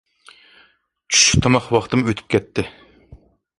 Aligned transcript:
چۈشلۈك 1.11 1.45
تاماق 1.45 1.69
ۋاقتىمۇ 1.77 2.09
ئۆتۈپ 2.09 2.35
كەتتى. 2.37 2.69